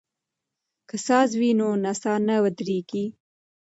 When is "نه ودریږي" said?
2.27-3.05